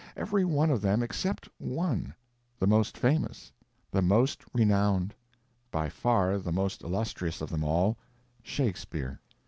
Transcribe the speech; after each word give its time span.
Every 0.17 0.43
one 0.43 0.71
of 0.71 0.81
them 0.81 1.03
except 1.03 1.47
one—the 1.59 2.65
most 2.65 2.97
famous, 2.97 3.51
the 3.91 4.01
most 4.01 4.43
renowned—by 4.51 5.89
far 5.89 6.39
the 6.39 6.51
most 6.51 6.81
illustrious 6.81 7.39
of 7.39 7.51
them 7.51 7.63
all—Shakespeare! 7.63 9.19